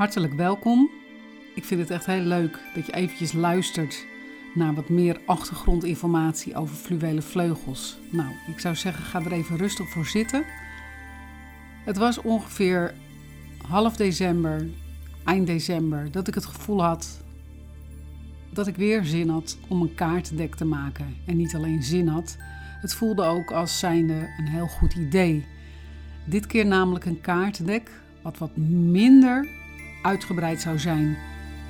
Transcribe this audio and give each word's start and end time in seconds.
Hartelijk 0.00 0.34
welkom. 0.34 0.90
Ik 1.54 1.64
vind 1.64 1.80
het 1.80 1.90
echt 1.90 2.06
heel 2.06 2.22
leuk 2.22 2.58
dat 2.74 2.86
je 2.86 2.94
eventjes 2.94 3.32
luistert 3.32 4.06
naar 4.54 4.74
wat 4.74 4.88
meer 4.88 5.20
achtergrondinformatie 5.26 6.56
over 6.56 6.76
fluwelen 6.76 7.22
vleugels. 7.22 7.98
Nou, 8.10 8.28
ik 8.46 8.60
zou 8.60 8.74
zeggen, 8.74 9.04
ga 9.04 9.20
er 9.20 9.32
even 9.32 9.56
rustig 9.56 9.88
voor 9.88 10.06
zitten. 10.06 10.44
Het 11.84 11.96
was 11.96 12.18
ongeveer 12.18 12.94
half 13.66 13.96
december, 13.96 14.68
eind 15.24 15.46
december, 15.46 16.10
dat 16.10 16.28
ik 16.28 16.34
het 16.34 16.46
gevoel 16.46 16.82
had 16.82 17.20
dat 18.50 18.66
ik 18.66 18.76
weer 18.76 19.04
zin 19.04 19.28
had 19.28 19.58
om 19.68 19.82
een 19.82 19.94
kaartendek 19.94 20.54
te 20.54 20.64
maken. 20.64 21.16
En 21.26 21.36
niet 21.36 21.54
alleen 21.54 21.82
zin 21.82 22.08
had, 22.08 22.36
het 22.80 22.94
voelde 22.94 23.22
ook 23.22 23.50
als 23.50 23.78
zijnde 23.78 24.28
een 24.38 24.48
heel 24.48 24.68
goed 24.68 24.94
idee. 24.94 25.46
Dit 26.24 26.46
keer 26.46 26.66
namelijk 26.66 27.04
een 27.04 27.20
kaartendek 27.20 27.90
wat 28.22 28.38
wat 28.38 28.56
minder 28.56 29.59
uitgebreid 30.02 30.60
zou 30.60 30.78
zijn 30.78 31.18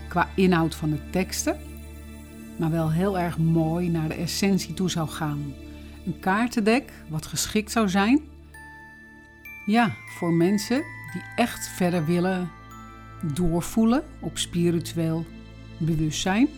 qua 0.08 0.28
inhoud 0.34 0.74
van 0.74 0.90
de 0.90 1.10
teksten, 1.10 1.56
maar 2.56 2.70
wel 2.70 2.92
heel 2.92 3.18
erg 3.18 3.38
mooi 3.38 3.88
naar 3.88 4.08
de 4.08 4.14
essentie 4.14 4.74
toe 4.74 4.90
zou 4.90 5.08
gaan. 5.08 5.54
Een 6.06 6.20
kaartendek 6.20 6.92
wat 7.08 7.26
geschikt 7.26 7.70
zou 7.70 7.88
zijn, 7.88 8.20
ja, 9.66 9.94
voor 10.18 10.32
mensen 10.32 10.84
die 11.12 11.22
echt 11.36 11.68
verder 11.68 12.04
willen 12.04 12.50
doorvoelen 13.34 14.02
op 14.20 14.38
spiritueel 14.38 15.24
bewustzijn. 15.78 16.48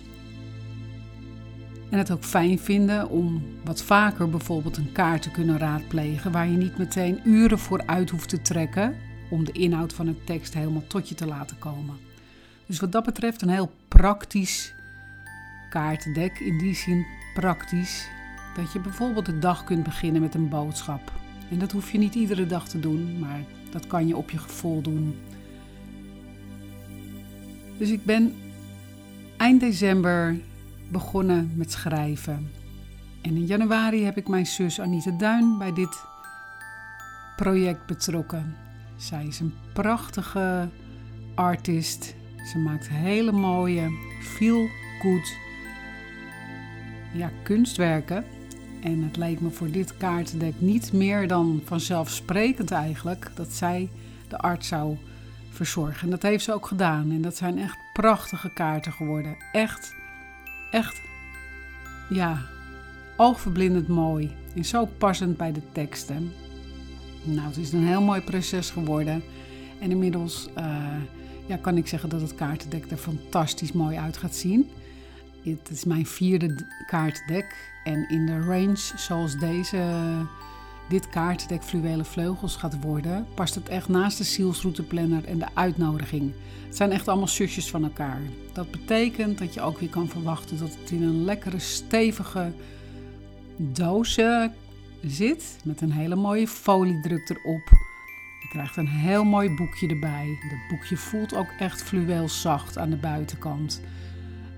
En 1.90 1.98
het 1.98 2.10
ook 2.10 2.24
fijn 2.24 2.58
vinden 2.58 3.08
om 3.08 3.44
wat 3.64 3.82
vaker 3.82 4.30
bijvoorbeeld 4.30 4.76
een 4.76 4.92
kaart 4.92 5.22
te 5.22 5.30
kunnen 5.30 5.58
raadplegen, 5.58 6.32
waar 6.32 6.48
je 6.48 6.56
niet 6.56 6.78
meteen 6.78 7.20
uren 7.24 7.58
voor 7.58 7.82
uit 7.86 8.10
hoeft 8.10 8.28
te 8.28 8.42
trekken 8.42 8.96
om 9.32 9.44
de 9.44 9.52
inhoud 9.52 9.92
van 9.92 10.06
een 10.06 10.24
tekst 10.24 10.54
helemaal 10.54 10.86
tot 10.86 11.08
je 11.08 11.14
te 11.14 11.26
laten 11.26 11.58
komen. 11.58 11.96
Dus 12.66 12.80
wat 12.80 12.92
dat 12.92 13.04
betreft 13.04 13.42
een 13.42 13.48
heel 13.48 13.72
praktisch 13.88 14.74
kaartendek. 15.70 16.38
In 16.38 16.58
die 16.58 16.74
zin 16.74 17.06
praktisch 17.34 18.08
dat 18.56 18.72
je 18.72 18.80
bijvoorbeeld 18.80 19.26
de 19.26 19.38
dag 19.38 19.64
kunt 19.64 19.82
beginnen 19.82 20.22
met 20.22 20.34
een 20.34 20.48
boodschap. 20.48 21.12
En 21.50 21.58
dat 21.58 21.72
hoef 21.72 21.92
je 21.92 21.98
niet 21.98 22.14
iedere 22.14 22.46
dag 22.46 22.68
te 22.68 22.80
doen, 22.80 23.18
maar 23.18 23.40
dat 23.70 23.86
kan 23.86 24.06
je 24.06 24.16
op 24.16 24.30
je 24.30 24.38
gevoel 24.38 24.82
doen. 24.82 25.18
Dus 27.78 27.90
ik 27.90 28.04
ben 28.04 28.34
eind 29.36 29.60
december 29.60 30.40
begonnen 30.88 31.52
met 31.56 31.72
schrijven. 31.72 32.50
En 33.22 33.36
in 33.36 33.46
januari 33.46 34.04
heb 34.04 34.16
ik 34.16 34.28
mijn 34.28 34.46
zus 34.46 34.80
Anita 34.80 35.10
Duin 35.10 35.58
bij 35.58 35.72
dit 35.72 36.04
project 37.36 37.86
betrokken. 37.86 38.61
Zij 39.02 39.26
is 39.26 39.40
een 39.40 39.54
prachtige 39.72 40.68
artist. 41.34 42.14
Ze 42.52 42.58
maakt 42.58 42.88
hele 42.88 43.32
mooie, 43.32 43.90
feel 44.20 44.68
good 45.00 45.36
ja, 47.14 47.30
kunstwerken. 47.42 48.24
En 48.82 49.02
het 49.02 49.16
leek 49.16 49.40
me 49.40 49.50
voor 49.50 49.70
dit 49.70 49.96
kaartendek 49.96 50.54
niet 50.58 50.92
meer 50.92 51.28
dan 51.28 51.60
vanzelfsprekend 51.64 52.70
eigenlijk 52.70 53.30
dat 53.34 53.52
zij 53.52 53.88
de 54.28 54.38
art 54.38 54.64
zou 54.64 54.96
verzorgen. 55.50 56.02
En 56.02 56.10
dat 56.10 56.22
heeft 56.22 56.44
ze 56.44 56.52
ook 56.52 56.66
gedaan. 56.66 57.10
En 57.10 57.22
dat 57.22 57.36
zijn 57.36 57.58
echt 57.58 57.78
prachtige 57.92 58.52
kaarten 58.52 58.92
geworden. 58.92 59.36
Echt, 59.52 59.94
echt, 60.70 61.00
ja, 62.08 62.42
oogverblindend 63.16 63.88
mooi. 63.88 64.36
En 64.54 64.64
zo 64.64 64.84
passend 64.84 65.36
bij 65.36 65.52
de 65.52 65.72
teksten. 65.72 66.32
Nou, 67.24 67.46
het 67.46 67.56
is 67.56 67.72
een 67.72 67.86
heel 67.86 68.02
mooi 68.02 68.20
proces 68.20 68.70
geworden. 68.70 69.22
En 69.80 69.90
inmiddels 69.90 70.48
uh, 70.58 70.86
ja, 71.46 71.56
kan 71.56 71.76
ik 71.76 71.86
zeggen 71.86 72.08
dat 72.08 72.20
het 72.20 72.34
kaartendek 72.34 72.90
er 72.90 72.96
fantastisch 72.96 73.72
mooi 73.72 73.96
uit 73.96 74.16
gaat 74.16 74.34
zien. 74.34 74.70
Het 75.42 75.70
is 75.70 75.84
mijn 75.84 76.06
vierde 76.06 76.56
kaartendek. 76.86 77.70
En 77.84 78.08
in 78.08 78.26
de 78.26 78.40
range 78.40 78.92
zoals 78.96 79.38
deze, 79.38 79.84
dit 80.88 81.08
kaartendek 81.08 81.62
Fluwelen 81.62 82.06
Vleugels 82.06 82.56
gaat 82.56 82.82
worden, 82.82 83.26
past 83.34 83.54
het 83.54 83.68
echt 83.68 83.88
naast 83.88 84.18
de 84.18 84.24
zielsrouteplanner 84.24 85.24
en 85.24 85.38
de 85.38 85.46
uitnodiging. 85.54 86.32
Het 86.66 86.76
zijn 86.76 86.90
echt 86.90 87.08
allemaal 87.08 87.28
zusjes 87.28 87.70
van 87.70 87.84
elkaar. 87.84 88.20
Dat 88.52 88.70
betekent 88.70 89.38
dat 89.38 89.54
je 89.54 89.60
ook 89.60 89.78
weer 89.78 89.88
kan 89.88 90.08
verwachten 90.08 90.58
dat 90.58 90.76
het 90.80 90.90
in 90.90 91.02
een 91.02 91.24
lekkere, 91.24 91.58
stevige 91.58 92.52
doos 93.56 94.18
zit. 95.06 95.56
Met 95.64 95.80
een 95.80 95.92
hele 95.92 96.14
mooie 96.14 96.48
foliedruk 96.48 97.28
erop. 97.28 97.68
Je 98.40 98.48
krijgt 98.48 98.76
een 98.76 98.88
heel 98.88 99.24
mooi 99.24 99.54
boekje 99.54 99.88
erbij. 99.88 100.38
Het 100.40 100.68
boekje 100.68 100.96
voelt 100.96 101.34
ook 101.34 101.48
echt 101.58 101.82
fluweelzacht 101.82 102.78
aan 102.78 102.90
de 102.90 102.96
buitenkant. 102.96 103.80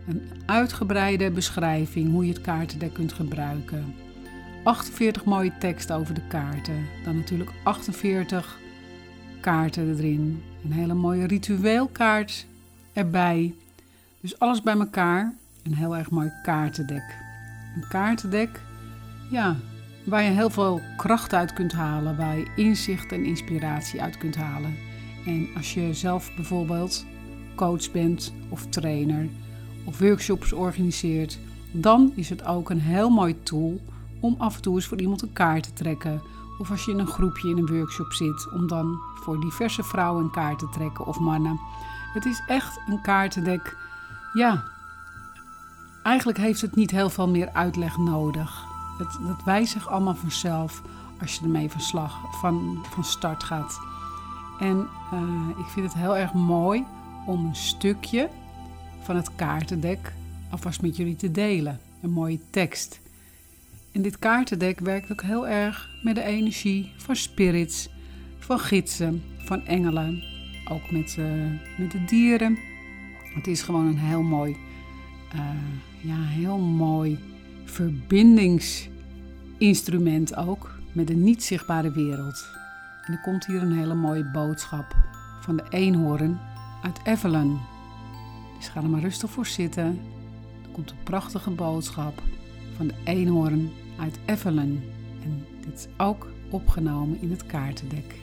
Een 0.07 0.23
uitgebreide 0.47 1.31
beschrijving 1.31 2.11
hoe 2.11 2.27
je 2.27 2.33
het 2.33 2.41
kaartendek 2.41 2.93
kunt 2.93 3.13
gebruiken. 3.13 3.95
48 4.63 5.25
mooie 5.25 5.53
teksten 5.59 5.97
over 5.97 6.15
de 6.15 6.27
kaarten. 6.29 6.87
Dan 7.05 7.17
natuurlijk 7.17 7.51
48 7.63 8.59
kaarten 9.41 9.97
erin. 9.97 10.43
Een 10.65 10.73
hele 10.73 10.95
mooie 10.95 11.27
ritueelkaart 11.27 12.47
erbij. 12.93 13.55
Dus 14.21 14.39
alles 14.39 14.63
bij 14.63 14.79
elkaar. 14.79 15.35
Een 15.63 15.75
heel 15.75 15.97
erg 15.97 16.11
mooi 16.11 16.33
kaartendek. 16.43 17.17
Een 17.77 17.89
kaartendek, 17.89 18.61
ja, 19.31 19.57
waar 20.05 20.23
je 20.23 20.31
heel 20.31 20.51
veel 20.51 20.81
kracht 20.97 21.33
uit 21.33 21.53
kunt 21.53 21.73
halen. 21.73 22.17
Waar 22.17 22.37
je 22.37 22.51
inzicht 22.57 23.13
en 23.13 23.25
inspiratie 23.25 24.03
uit 24.03 24.19
kunt 24.19 24.37
halen. 24.37 24.77
En 25.27 25.49
als 25.57 25.75
je 25.75 25.95
zelf 25.95 26.31
bijvoorbeeld 26.37 27.05
coach 27.55 27.91
bent 27.91 28.33
of 28.49 28.67
trainer 28.67 29.29
of 29.85 29.99
workshops 29.99 30.53
organiseert, 30.53 31.39
dan 31.73 32.13
is 32.15 32.29
het 32.29 32.45
ook 32.45 32.71
een 32.71 32.81
heel 32.81 33.11
mooi 33.11 33.43
tool 33.43 33.81
om 34.21 34.35
af 34.39 34.57
en 34.57 34.63
toe 34.63 34.75
eens 34.75 34.87
voor 34.87 35.01
iemand 35.01 35.23
een 35.23 35.33
kaart 35.33 35.63
te 35.63 35.73
trekken. 35.73 36.23
Of 36.59 36.71
als 36.71 36.85
je 36.85 36.91
in 36.91 36.99
een 36.99 37.07
groepje 37.07 37.49
in 37.49 37.59
een 37.59 37.67
workshop 37.67 38.13
zit, 38.13 38.53
om 38.53 38.69
dan 38.69 38.99
voor 39.15 39.41
diverse 39.41 39.83
vrouwen 39.83 40.25
een 40.25 40.31
kaart 40.31 40.59
te 40.59 40.69
trekken 40.69 41.07
of 41.07 41.19
mannen. 41.19 41.61
Het 42.13 42.25
is 42.25 42.43
echt 42.47 42.81
een 42.87 43.01
kaartendek. 43.01 43.77
Ja, 44.33 44.65
eigenlijk 46.03 46.39
heeft 46.39 46.61
het 46.61 46.75
niet 46.77 46.91
heel 46.91 47.11
veel 47.11 47.29
meer 47.29 47.53
uitleg 47.53 47.97
nodig. 47.97 48.64
Dat 48.99 49.45
wijst 49.45 49.73
zich 49.73 49.89
allemaal 49.89 50.15
vanzelf 50.15 50.83
als 51.21 51.35
je 51.35 51.45
ermee 51.45 51.71
van, 51.71 51.81
slag, 51.81 52.39
van, 52.41 52.85
van 52.91 53.05
start 53.05 53.43
gaat. 53.43 53.81
En 54.59 54.89
uh, 55.13 55.59
ik 55.59 55.67
vind 55.67 55.87
het 55.87 55.95
heel 55.95 56.17
erg 56.17 56.33
mooi 56.33 56.85
om 57.27 57.47
een 57.47 57.57
stukje 57.57 58.31
van 59.03 59.17
het 59.17 59.35
kaartendek 59.35 60.13
alvast 60.51 60.83
met 60.83 60.97
jullie 60.97 61.17
te 61.17 61.31
delen. 61.31 61.81
Een 62.03 62.11
mooie 62.11 62.39
tekst. 62.51 63.01
En 63.93 64.03
dit 64.03 64.19
kaartendek 64.19 64.81
werkt 64.81 65.13
ook 65.13 65.23
heel 65.23 65.49
erg 65.49 65.91
met 66.03 66.15
de 66.15 66.23
energie 66.23 66.93
van 66.97 67.17
spirits, 67.17 67.89
van 68.39 68.59
gidsen, 68.59 69.23
van 69.39 69.67
engelen. 69.67 70.23
Ook 70.71 70.91
met, 70.91 71.17
uh, 71.19 71.27
met 71.79 71.91
de 71.91 72.05
dieren. 72.05 72.59
Het 73.35 73.47
is 73.47 73.63
gewoon 73.63 73.87
een 73.87 73.99
heel 73.99 74.23
mooi, 74.23 74.57
uh, 75.35 75.41
ja, 76.01 76.23
heel 76.23 76.59
mooi 76.59 77.19
verbindingsinstrument 77.75 80.37
ook 80.37 80.71
met 80.93 81.07
de 81.07 81.15
niet 81.15 81.43
zichtbare 81.43 81.91
wereld. 81.91 82.47
En 83.03 83.13
er 83.13 83.21
komt 83.21 83.47
hier 83.47 83.63
een 83.63 83.79
hele 83.79 83.95
mooie 83.95 84.31
boodschap 84.31 84.97
van 85.41 85.57
de 85.57 85.65
eenhoorn 85.71 86.39
uit 86.83 87.01
Evelyn. 87.05 87.61
Dus 88.59 88.69
ga 88.69 88.83
er 88.83 88.89
maar 88.89 89.01
rustig 89.01 89.31
voor 89.31 89.47
zitten. 89.47 90.01
Er 90.63 90.69
komt 90.73 90.91
een 90.91 91.03
prachtige 91.03 91.51
boodschap 91.51 92.23
van 92.77 92.87
de 92.87 92.95
eenhoorn 93.05 93.73
uit 93.99 94.19
Evelyn. 94.27 94.83
En 95.23 95.47
dit 95.61 95.79
is 95.79 95.89
ook 95.97 96.29
opgenomen 96.51 97.21
in 97.21 97.31
het 97.31 97.47
kaartendek. 97.47 98.15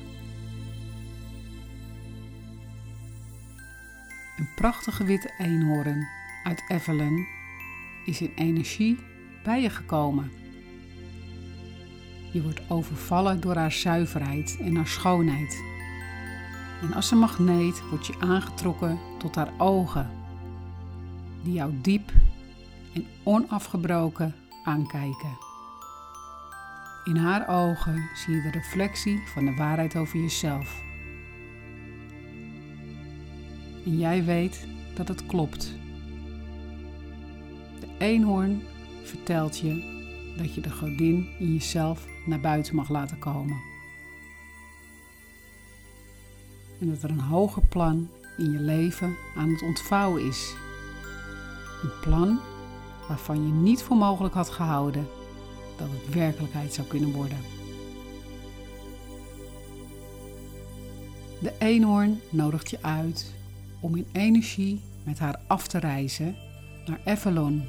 Een 4.37 4.49
prachtige 4.55 5.03
witte 5.03 5.33
eenhoorn 5.37 6.07
uit 6.43 6.63
Evelyn 6.67 7.27
is 8.05 8.21
in 8.21 8.31
energie 8.35 9.09
bij 9.43 9.61
je 9.61 9.69
gekomen. 9.69 10.31
Je 12.31 12.41
wordt 12.41 12.61
overvallen 12.69 13.41
door 13.41 13.55
haar 13.55 13.71
zuiverheid 13.71 14.57
en 14.59 14.75
haar 14.75 14.88
schoonheid. 14.88 15.63
En 16.81 16.93
als 16.93 17.11
een 17.11 17.19
magneet 17.19 17.89
word 17.89 18.07
je 18.07 18.15
aangetrokken 18.19 18.99
tot 19.17 19.35
haar 19.35 19.51
ogen 19.57 20.09
die 21.43 21.53
jou 21.53 21.73
diep 21.81 22.11
en 22.93 23.05
onafgebroken 23.23 24.35
aankijken. 24.63 25.38
In 27.03 27.15
haar 27.15 27.47
ogen 27.47 28.09
zie 28.13 28.35
je 28.35 28.41
de 28.41 28.51
reflectie 28.51 29.21
van 29.27 29.45
de 29.45 29.55
waarheid 29.55 29.95
over 29.95 30.19
jezelf. 30.19 30.81
En 33.85 33.97
jij 33.97 34.23
weet 34.23 34.67
dat 34.95 35.07
het 35.07 35.25
klopt. 35.25 35.73
De 37.79 37.88
eenhoorn 37.97 38.61
vertelt 39.03 39.59
je 39.59 40.00
dat 40.38 40.53
je 40.53 40.62
de 40.62 40.69
godin 40.69 41.27
in 41.39 41.53
jezelf 41.53 42.07
naar 42.25 42.39
buiten 42.39 42.75
mag 42.75 42.89
laten 42.89 43.19
komen. 43.19 43.62
En 46.80 46.89
dat 46.89 47.03
er 47.03 47.09
een 47.09 47.19
hoger 47.19 47.63
plan 47.65 48.09
in 48.38 48.51
je 48.51 48.59
leven 48.59 49.15
aan 49.36 49.50
het 49.50 49.62
ontvouwen 49.62 50.27
is. 50.27 50.56
Een 51.83 52.00
plan 52.01 52.39
waarvan 53.07 53.45
je 53.45 53.51
niet 53.51 53.83
voor 53.83 53.98
mogelijk 53.98 54.33
had 54.33 54.50
gehouden 54.50 55.07
dat 55.77 55.88
het 55.92 56.13
werkelijkheid 56.13 56.74
zou 56.74 56.88
kunnen 56.88 57.12
worden. 57.12 57.38
De 61.39 61.53
eenhoorn 61.59 62.21
nodigt 62.30 62.69
je 62.69 62.77
uit 62.81 63.33
om 63.80 63.95
in 63.95 64.07
energie 64.12 64.81
met 65.03 65.19
haar 65.19 65.39
af 65.48 65.68
te 65.68 65.77
reizen 65.77 66.36
naar 66.86 67.00
Avalon. 67.06 67.63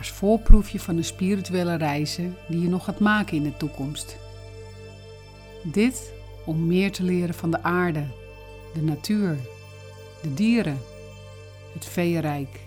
Als 0.00 0.10
voorproefje 0.10 0.80
van 0.80 0.96
de 0.96 1.02
spirituele 1.02 1.74
reizen 1.74 2.36
die 2.48 2.60
je 2.60 2.68
nog 2.68 2.84
gaat 2.84 2.98
maken 2.98 3.36
in 3.36 3.42
de 3.42 3.56
toekomst. 3.56 4.16
Dit 5.62 6.12
om 6.44 6.66
meer 6.66 6.92
te 6.92 7.02
leren 7.02 7.34
van 7.34 7.50
de 7.50 7.62
aarde, 7.62 8.04
de 8.74 8.82
natuur, 8.82 9.36
de 10.22 10.34
dieren, 10.34 10.78
het 11.72 11.84
veerrijk 11.84 12.60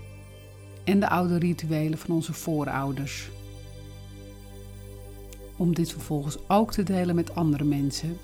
en 0.84 1.00
de 1.00 1.10
oude 1.10 1.38
rituelen 1.38 1.98
van 1.98 2.16
onze 2.16 2.34
voorouders. 2.34 3.30
Om 5.58 5.76
dit 5.76 5.92
vervolgens 5.92 6.38
ook 6.48 6.72
te 6.72 6.84
delen 6.84 7.16
met 7.16 7.36
andere 7.36 7.64
mensen 7.64 8.18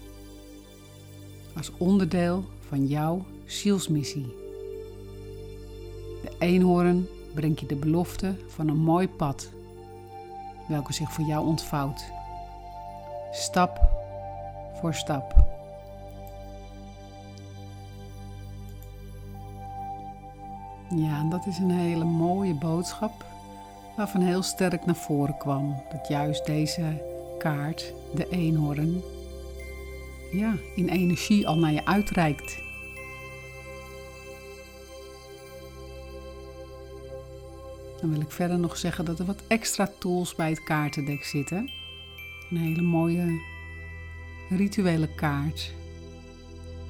als 1.56 1.72
onderdeel 1.78 2.46
van 2.68 2.88
jouw 2.88 3.26
zielsmissie. 3.46 4.36
De 6.22 6.32
eenhoorn 6.40 7.08
brengt 7.34 7.60
je 7.60 7.66
de 7.66 7.76
belofte 7.76 8.36
van 8.48 8.68
een 8.68 8.78
mooi 8.78 9.10
pad, 9.10 9.50
welke 10.68 10.94
zich 10.94 11.12
voor 11.12 11.26
jou 11.26 11.46
ontvouwt, 11.46 12.12
stap 13.32 13.90
voor 14.80 14.94
stap. 14.94 15.36
Ja, 20.96 21.20
en 21.20 21.30
dat 21.30 21.46
is 21.46 21.58
een 21.58 21.72
hele 21.72 22.06
mooie 22.06 22.54
boodschap 22.54 23.26
waarvan 23.96 24.22
heel 24.22 24.42
sterk 24.42 24.86
naar 24.86 24.96
voren 24.96 25.38
kwam 25.38 25.84
dat 25.92 26.08
juist 26.08 26.46
deze 26.46 27.04
kaart, 27.38 27.94
de 28.16 28.30
eenhoorn, 28.30 29.02
ja, 30.32 30.54
in 30.76 30.88
energie 30.88 31.48
al 31.48 31.58
naar 31.58 31.74
je 31.74 31.86
uitreikt. 31.86 32.69
Dan 38.02 38.12
wil 38.12 38.22
ik 38.22 38.32
verder 38.32 38.60
nog 38.60 38.78
zeggen 38.78 39.06
dat 39.06 39.20
er 39.20 39.26
wat 39.26 39.42
extra 39.48 39.92
tools 39.98 40.36
bij 40.36 40.50
het 40.50 40.64
kaartendek 40.64 41.24
zitten. 41.24 41.70
Een 42.50 42.58
hele 42.58 42.82
mooie 42.82 43.42
rituele 44.50 45.08
kaart 45.16 45.74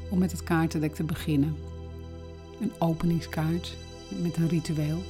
om 0.09 0.19
met 0.19 0.31
het 0.31 0.43
kaartendek 0.43 0.95
te 0.95 1.03
beginnen. 1.03 1.55
Een 2.61 2.71
openingskaart 2.79 3.77
met 4.21 4.37
een 4.37 4.47
ritueel. 4.47 5.03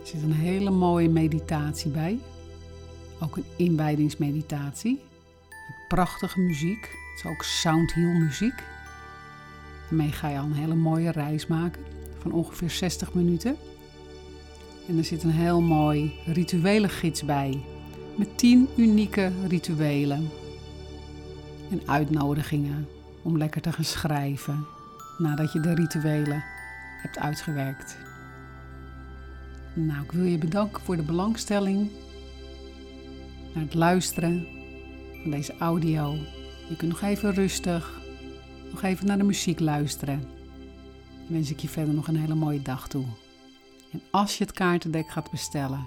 Er 0.00 0.06
zit 0.06 0.22
een 0.22 0.32
hele 0.32 0.70
mooie 0.70 1.08
meditatie 1.08 1.90
bij. 1.90 2.18
Ook 3.20 3.36
een 3.36 3.44
inwijdingsmeditatie. 3.56 5.00
prachtige 5.88 6.40
muziek. 6.40 6.80
Het 6.80 7.24
is 7.24 7.30
ook 7.30 7.42
soundheal 7.42 8.12
muziek. 8.12 8.62
Daarmee 9.88 10.12
ga 10.12 10.28
je 10.28 10.38
al 10.38 10.44
een 10.44 10.52
hele 10.52 10.74
mooie 10.74 11.10
reis 11.10 11.46
maken 11.46 11.82
van 12.18 12.32
ongeveer 12.32 12.70
60 12.70 13.14
minuten. 13.14 13.56
En 14.88 14.98
er 14.98 15.04
zit 15.04 15.22
een 15.22 15.30
heel 15.30 15.60
mooi 15.60 16.12
rituele 16.26 16.88
gids 16.88 17.24
bij. 17.24 17.60
Met 18.16 18.38
10 18.38 18.68
unieke 18.76 19.32
rituelen. 19.48 20.28
En 21.70 21.80
uitnodigingen 21.86 22.88
om 23.22 23.38
lekker 23.38 23.60
te 23.60 23.72
gaan 23.72 23.84
schrijven 23.84 24.66
nadat 25.18 25.52
je 25.52 25.60
de 25.60 25.74
rituelen 25.74 26.44
hebt 27.02 27.18
uitgewerkt. 27.18 27.96
Nou, 29.74 30.04
ik 30.04 30.12
wil 30.12 30.24
je 30.24 30.38
bedanken 30.38 30.82
voor 30.82 30.96
de 30.96 31.02
belangstelling 31.02 31.90
naar 33.54 33.64
het 33.64 33.74
luisteren 33.74 34.46
van 35.22 35.30
deze 35.30 35.54
audio. 35.58 36.14
Je 36.68 36.76
kunt 36.76 36.90
nog 36.90 37.02
even 37.02 37.34
rustig, 37.34 38.00
nog 38.70 38.82
even 38.82 39.06
naar 39.06 39.18
de 39.18 39.24
muziek 39.24 39.60
luisteren. 39.60 40.20
Dan 40.20 41.26
wens 41.28 41.50
ik 41.50 41.60
je 41.60 41.68
verder 41.68 41.94
nog 41.94 42.08
een 42.08 42.16
hele 42.16 42.34
mooie 42.34 42.62
dag 42.62 42.88
toe. 42.88 43.04
En 43.96 44.02
als 44.10 44.38
je 44.38 44.44
het 44.44 44.52
kaartendek 44.52 45.08
gaat 45.08 45.30
bestellen, 45.30 45.86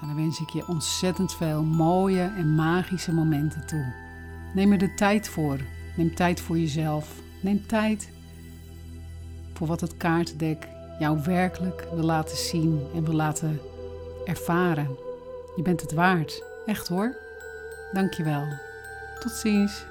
dan 0.00 0.14
wens 0.14 0.40
ik 0.40 0.48
je 0.48 0.66
ontzettend 0.66 1.34
veel 1.34 1.62
mooie 1.62 2.32
en 2.36 2.54
magische 2.54 3.12
momenten 3.12 3.66
toe. 3.66 3.92
Neem 4.54 4.72
er 4.72 4.78
de 4.78 4.94
tijd 4.94 5.28
voor. 5.28 5.58
Neem 5.96 6.14
tijd 6.14 6.40
voor 6.40 6.58
jezelf. 6.58 7.20
Neem 7.42 7.66
tijd 7.66 8.10
voor 9.54 9.66
wat 9.66 9.80
het 9.80 9.96
kaartendek 9.96 10.68
jou 10.98 11.22
werkelijk 11.22 11.86
wil 11.94 12.04
laten 12.04 12.36
zien 12.36 12.86
en 12.94 13.04
wil 13.04 13.14
laten 13.14 13.60
ervaren. 14.24 14.96
Je 15.56 15.62
bent 15.62 15.80
het 15.80 15.92
waard. 15.92 16.42
Echt 16.66 16.88
hoor. 16.88 17.16
Dankjewel. 17.92 18.44
Tot 19.20 19.32
ziens. 19.32 19.84